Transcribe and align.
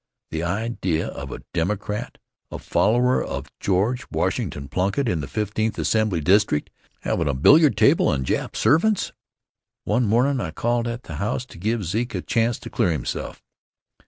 The 0.31 0.41
idea 0.41 1.09
of 1.09 1.31
a 1.31 1.43
Democrat, 1.53 2.17
a 2.49 2.57
follower 2.57 3.23
of 3.23 3.51
George 3.59 4.03
Washington 4.09 4.67
Plunkitt 4.67 5.07
in 5.07 5.19
the 5.21 5.27
Fifteenth 5.27 5.77
Assembly 5.77 6.21
District 6.21 6.71
havin' 7.01 7.27
a 7.27 7.35
billiard 7.35 7.77
table 7.77 8.11
and 8.11 8.25
Jap 8.25 8.55
servants! 8.55 9.11
One 9.83 10.05
mornin' 10.07 10.41
I 10.41 10.49
called 10.49 10.87
at 10.87 11.03
the 11.03 11.17
house 11.17 11.45
to 11.45 11.59
give 11.59 11.85
Zeke 11.85 12.15
a 12.15 12.21
chance 12.23 12.57
to 12.61 12.69
clear 12.71 12.89
himself. 12.91 13.43